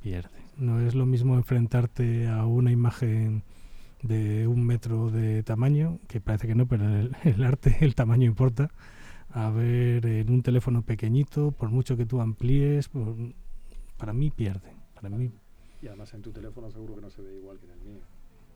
Pierde. 0.00 0.30
No 0.56 0.80
es 0.80 0.94
lo 0.94 1.06
mismo 1.06 1.36
enfrentarte 1.36 2.28
a 2.28 2.44
una 2.44 2.72
imagen 2.72 3.44
de 4.02 4.46
un 4.48 4.66
metro 4.66 5.10
de 5.10 5.42
tamaño, 5.42 6.00
que 6.08 6.20
parece 6.20 6.48
que 6.48 6.54
no, 6.54 6.66
pero 6.66 6.84
el, 7.24 7.44
arte 7.44 7.76
el 7.80 7.94
tamaño 7.94 8.26
importa, 8.26 8.70
a 9.30 9.50
ver 9.50 10.04
en 10.06 10.30
un 10.30 10.42
teléfono 10.42 10.82
pequeñito, 10.82 11.52
por 11.52 11.70
mucho 11.70 11.96
que 11.96 12.06
tú 12.06 12.20
amplíes, 12.20 12.90
para 13.96 14.12
mí 14.12 14.30
pierde. 14.30 14.72
Para 14.94 15.08
mí. 15.10 15.30
Y 15.82 15.88
además 15.88 16.14
en 16.14 16.22
tu 16.22 16.30
teléfono 16.30 16.70
seguro 16.70 16.94
que 16.94 17.00
no 17.00 17.10
se 17.10 17.22
ve 17.22 17.36
igual 17.36 17.58
que 17.58 17.66
en 17.66 17.72
el 17.72 17.80
mío. 17.80 18.00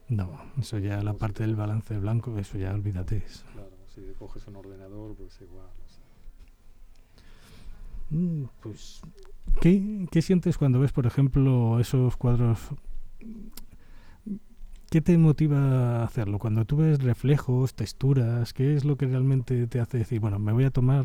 No, 0.08 0.30
eso 0.58 0.78
ya 0.78 1.02
la 1.02 1.14
parte 1.14 1.42
del 1.42 1.56
balance 1.56 1.98
blanco, 1.98 2.38
eso 2.38 2.56
ya 2.56 2.72
olvídate. 2.72 3.24
Claro, 3.52 3.70
si 3.92 4.00
coges 4.18 4.46
un 4.46 4.56
ordenador, 4.56 5.16
pues 5.16 5.40
igual. 5.40 5.66
Mm, 8.10 8.44
pues, 8.62 9.02
¿qué, 9.60 10.06
¿qué, 10.12 10.22
sientes 10.22 10.56
cuando 10.58 10.78
ves, 10.78 10.92
por 10.92 11.06
ejemplo, 11.06 11.80
esos 11.80 12.16
cuadros? 12.16 12.60
¿Qué 14.88 15.00
te 15.00 15.18
motiva 15.18 16.02
a 16.02 16.04
hacerlo? 16.04 16.38
Cuando 16.38 16.64
tú 16.64 16.76
ves 16.76 17.02
reflejos, 17.02 17.74
texturas, 17.74 18.52
¿qué 18.52 18.76
es 18.76 18.84
lo 18.84 18.96
que 18.96 19.06
realmente 19.06 19.66
te 19.66 19.80
hace 19.80 19.98
decir, 19.98 20.20
bueno, 20.20 20.38
me 20.38 20.52
voy 20.52 20.62
a 20.62 20.70
tomar, 20.70 21.04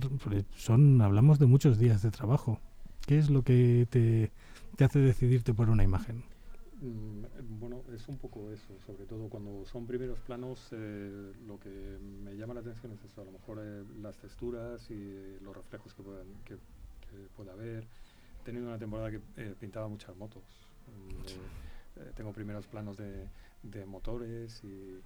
son, 0.56 1.02
hablamos 1.02 1.40
de 1.40 1.48
muchos 1.48 1.80
días 1.80 2.04
de 2.04 2.12
trabajo, 2.12 2.60
¿qué 3.06 3.18
es 3.18 3.30
lo 3.30 3.44
que 3.44 3.88
te, 3.90 4.32
te 4.78 4.84
hace 4.84 5.00
decidirte 5.00 5.54
por 5.54 5.70
una 5.70 5.84
imagen? 5.84 6.24
Mm, 6.82 7.26
bueno, 7.60 7.84
es 7.94 8.08
un 8.08 8.18
poco 8.18 8.52
eso, 8.52 8.80
sobre 8.80 9.06
todo 9.06 9.30
cuando 9.30 9.66
son 9.66 9.86
primeros 9.86 10.20
planos, 10.22 10.70
eh, 10.72 11.34
lo 11.46 11.60
que 11.60 11.70
me 11.70 12.36
llama 12.36 12.56
la 12.56 12.62
atención 12.62 12.92
es 12.94 13.04
eso, 13.04 13.22
a 13.22 13.26
lo 13.26 13.32
mejor 13.32 13.60
eh, 13.62 13.86
las 14.02 14.18
texturas 14.18 14.90
y 14.90 15.38
los 15.42 15.56
reflejos 15.56 15.94
que, 15.94 16.02
puedan, 16.04 16.28
que 16.44 16.58
puede 17.36 17.52
haber. 17.52 17.84
He 18.42 18.44
tenido 18.44 18.66
una 18.68 18.80
temporada 18.80 19.12
que 19.12 19.22
eh, 19.38 19.56
pintaba 19.60 19.88
muchas 19.88 20.16
motos. 20.18 20.44
Mm, 20.88 22.14
tengo 22.16 22.34
primeros 22.34 22.68
planos 22.68 22.98
de, 22.98 23.30
de 23.64 23.86
motores 23.86 24.64
y, 24.64 25.04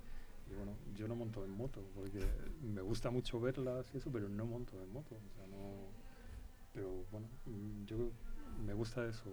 bueno, 0.56 0.78
yo 0.96 1.08
no 1.08 1.16
monto 1.16 1.44
en 1.44 1.52
moto 1.52 1.82
porque 1.96 2.20
me 2.62 2.82
gusta 2.82 3.10
mucho 3.10 3.40
verlas 3.40 3.94
y 3.94 3.98
eso, 3.98 4.12
pero 4.12 4.30
no 4.30 4.46
monto 4.46 4.82
en 4.82 4.92
moto. 4.94 5.16
O 5.16 5.32
sea, 5.36 5.48
no, 5.48 5.96
pero 6.76 7.06
bueno, 7.12 7.28
mm, 7.46 7.86
yo 7.86 8.12
me 8.66 8.74
gusta 8.74 9.08
eso, 9.08 9.24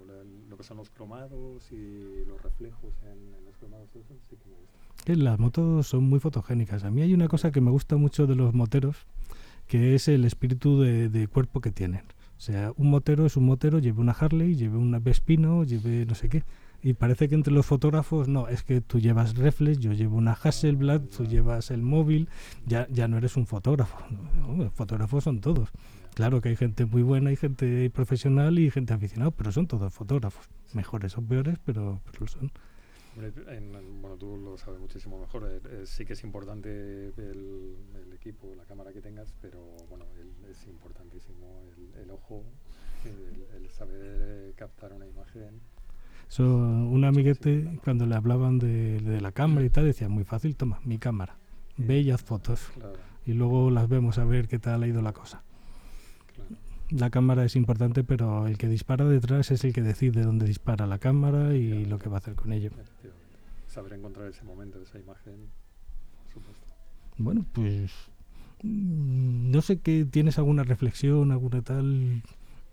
lo 0.49 0.57
que 0.57 0.63
son 0.63 0.77
los 0.79 0.91
cromados 0.91 1.71
y 1.73 2.25
los 2.27 2.41
reflejos 2.43 2.95
en, 3.05 3.45
los 3.45 3.57
cromados, 3.57 3.89
eso 3.91 4.15
sí 4.31 4.37
que 4.37 4.49
me 4.49 4.57
gusta. 4.57 5.23
Las 5.25 5.39
motos 5.39 5.87
son 5.89 6.05
muy 6.05 6.21
fotogénicas. 6.21 6.85
A 6.85 6.91
mí 6.91 7.03
hay 7.03 7.13
una 7.15 7.29
cosa 7.29 7.51
que 7.51 7.61
me 7.61 7.71
gusta 7.71 7.97
mucho 7.97 8.27
de 8.27 8.37
los 8.37 8.55
moteros, 8.55 8.97
que 9.67 9.95
es 9.95 10.09
el 10.09 10.25
espíritu 10.25 10.81
de, 10.81 11.09
de 11.09 11.29
cuerpo 11.29 11.61
que 11.61 11.71
tienen. 11.71 12.03
O 12.37 12.41
sea, 12.41 12.73
un 12.77 12.91
motero 12.91 13.27
es 13.27 13.37
un 13.37 13.47
motero, 13.47 13.79
lleve 13.79 14.01
una 14.01 14.13
Harley, 14.13 14.57
lleve 14.57 14.77
una 14.77 14.99
Vespino, 14.99 15.65
lleve 15.65 16.07
no 16.07 16.15
sé 16.15 16.29
qué. 16.29 16.45
Y 16.83 16.95
parece 16.95 17.29
que 17.29 17.37
entre 17.37 17.53
los 17.53 17.65
fotógrafos, 17.65 18.27
no, 18.27 18.49
es 18.49 18.65
que 18.65 18.81
tú 18.81 18.99
llevas 18.99 19.37
reflex, 19.37 19.79
yo 19.79 19.93
llevo 19.93 20.17
una 20.17 20.33
Hasselblad, 20.33 21.03
tú 21.03 21.25
llevas 21.25 21.71
el 21.71 21.83
móvil, 21.83 22.29
ya, 22.67 22.89
ya 22.91 23.07
no 23.07 23.19
eres 23.19 23.37
un 23.37 23.47
fotógrafo. 23.47 23.97
los 24.57 24.73
fotógrafos 24.73 25.23
son 25.23 25.41
todos. 25.41 25.69
Claro 26.15 26.43
que 26.43 26.51
hay 26.51 26.57
gente 26.57 26.85
muy 26.85 27.03
buena, 27.03 27.31
hay 27.31 27.37
gente 27.37 27.89
profesional 27.91 28.59
y 28.59 28.71
gente 28.71 28.93
aficionada, 28.93 29.31
pero 29.31 29.51
son 29.51 29.67
todos 29.67 29.93
fotógrafos. 29.95 30.47
Mejores 30.75 31.17
o 31.17 31.23
peores, 31.23 31.59
pero, 31.65 32.01
pero 32.05 32.21
lo 32.21 32.27
son. 32.27 32.53
bueno, 33.17 34.17
tú 34.19 34.37
lo 34.37 34.59
sabes 34.59 34.79
muchísimo 34.79 35.19
mejor. 35.19 35.49
Eh, 35.51 35.61
eh, 35.71 35.83
sí 35.87 36.05
que 36.05 36.13
es 36.13 36.23
importante 36.23 36.69
el, 37.17 37.77
el, 38.05 38.13
equipo, 38.13 38.55
la 38.55 38.65
cámara 38.65 38.93
que 38.93 39.01
tengas, 39.01 39.35
pero 39.41 39.75
bueno, 39.89 40.05
es 40.51 40.67
importantísimo 40.67 41.63
el, 42.03 42.11
ojo, 42.11 42.45
el, 43.57 43.71
saber 43.71 44.01
eh, 44.03 44.53
captar 44.55 44.93
una 44.93 45.07
imagen. 45.07 45.61
So, 46.29 46.45
un 46.45 47.05
amiguete, 47.05 47.79
cuando 47.85 48.07
le 48.07 48.15
hablaban 48.15 48.59
de, 48.59 49.01
de, 49.01 49.21
la 49.23 49.33
cámara 49.33 49.65
y 49.65 49.71
tal, 49.71 49.87
decía, 49.87 50.11
muy 50.11 50.25
fácil, 50.25 50.57
toma, 50.57 50.81
mi 50.85 50.99
cámara, 50.99 51.37
haz 52.13 52.23
fotos. 52.23 52.71
Y 53.25 53.33
luego 53.33 53.71
las 53.71 53.89
vemos 53.89 54.19
a 54.19 54.25
ver 54.25 54.47
qué 54.49 54.59
tal 54.59 54.83
ha 54.83 54.87
ido 54.87 55.01
la 55.01 55.13
cosa. 55.13 55.43
La 56.93 57.11
cámara 57.11 57.45
es 57.45 57.57
importante, 57.57 58.05
pero 58.05 58.47
el 58.47 58.59
que 58.59 58.69
dispara 58.69 59.07
detrás 59.07 59.51
es 59.51 59.65
el 59.65 59.73
que 59.73 59.83
decide 59.83 60.23
dónde 60.23 60.47
dispara 60.47 60.87
la 60.87 60.99
cámara 60.99 61.55
y 61.55 61.85
lo 61.85 61.99
que 61.99 62.09
va 62.09 62.17
a 62.17 62.19
hacer 62.19 62.35
con 62.35 62.53
ello. 62.53 62.71
Saber 63.67 63.95
encontrar 63.95 64.29
ese 64.29 64.45
momento, 64.45 64.81
esa 64.83 64.99
imagen, 64.99 65.49
por 66.25 66.33
supuesto. 66.33 66.67
Bueno, 67.17 67.47
pues 67.53 67.91
Mm, 68.63 69.51
no 69.51 69.61
sé 69.61 69.81
qué 69.81 70.05
tienes 70.05 70.39
alguna 70.39 70.63
reflexión, 70.63 71.33
alguna 71.33 71.63
tal. 71.63 72.23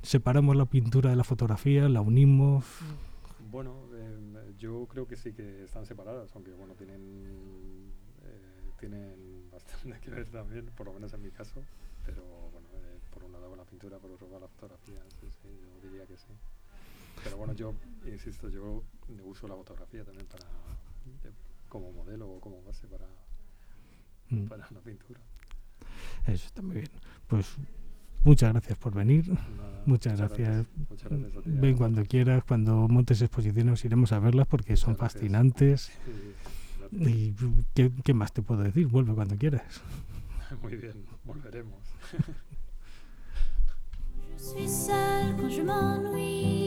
Separamos 0.01 0.55
la 0.55 0.65
pintura 0.65 1.09
de 1.09 1.15
la 1.15 1.23
fotografía, 1.23 1.89
la 1.89 2.01
unimos. 2.01 2.65
Bueno, 3.51 3.75
eh, 3.95 4.53
yo 4.57 4.87
creo 4.87 5.07
que 5.07 5.15
sí 5.15 5.33
que 5.33 5.63
están 5.63 5.85
separadas, 5.85 6.29
aunque 6.35 6.51
bueno, 6.53 6.73
tienen, 6.75 7.91
eh, 8.23 8.71
tienen 8.79 9.49
bastante 9.51 9.99
que 9.99 10.11
ver 10.11 10.27
también, 10.29 10.67
por 10.77 10.87
lo 10.87 10.93
menos 10.93 11.13
en 11.13 11.23
mi 11.23 11.31
caso. 11.31 11.61
Pero 12.05 12.23
bueno, 12.51 12.67
un 13.29 13.41
lado 13.41 13.55
la 13.55 13.63
pintura 13.63 13.97
por 13.99 14.19
robar 14.19 14.41
la 14.41 14.47
fotografía. 14.47 14.99
Sí, 15.19 15.27
sí, 15.41 15.47
yo 15.81 15.89
diría 15.89 16.05
que 16.05 16.17
sí. 16.17 16.33
Pero 17.23 17.37
bueno, 17.37 17.53
yo 17.53 17.73
insisto, 18.05 18.49
yo 18.49 18.83
uso 19.25 19.47
la 19.47 19.55
fotografía 19.55 20.03
también 20.03 20.25
para 20.27 20.45
como 21.67 21.91
modelo 21.91 22.27
o 22.27 22.39
como 22.39 22.63
base 22.63 22.87
para, 22.87 23.07
mm. 24.29 24.47
para 24.47 24.67
la 24.71 24.79
pintura. 24.79 25.19
Eso 26.25 26.45
está 26.47 26.61
muy 26.61 26.77
bien. 26.77 26.89
Pues 27.27 27.55
muchas 28.23 28.51
gracias 28.51 28.77
por 28.77 28.93
venir. 28.93 29.25
muchas, 29.85 30.17
gracias. 30.17 30.65
Ven 31.45 31.77
cuando 31.77 32.03
quieras, 32.05 32.43
cuando 32.43 32.87
montes 32.87 33.21
exposiciones 33.21 33.85
iremos 33.85 34.11
a 34.11 34.19
verlas 34.19 34.47
porque 34.47 34.75
son 34.75 34.97
fascinantes. 34.97 35.91
¿Y 36.91 37.33
¿qué, 37.75 37.91
qué, 38.03 38.13
más 38.15 38.33
te 38.33 38.41
puedo 38.41 38.63
decir? 38.63 38.87
Vuelve 38.87 39.13
cuando 39.13 39.35
quieras. 39.35 39.81
Muy 40.63 40.75
bien, 40.75 41.05
volveremos. 41.23 41.79
Je 44.41 44.45
suis 44.57 44.69
seule 44.69 45.35
quand 45.37 45.49
je 45.49 45.61
m'ennuie. 45.61 46.58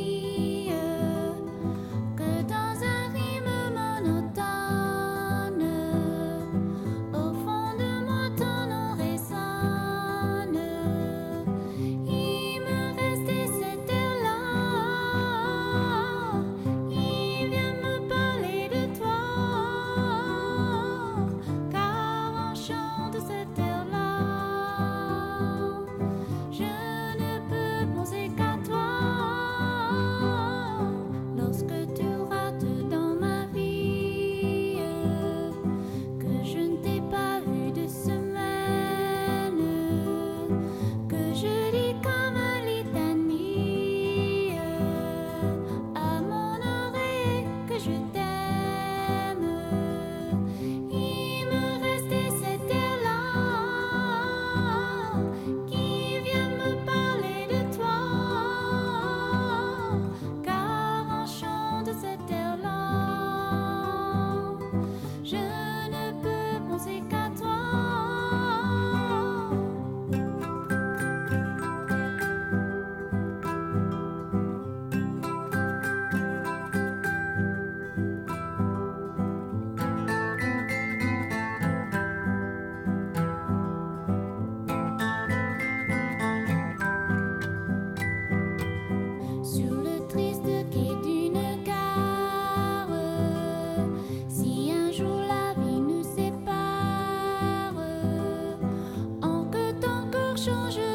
Chúa 100.35 100.92